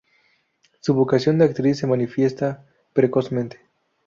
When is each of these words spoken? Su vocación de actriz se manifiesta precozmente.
Su 0.79 0.95
vocación 0.95 1.37
de 1.37 1.45
actriz 1.45 1.77
se 1.77 1.85
manifiesta 1.85 2.65
precozmente. 2.91 3.59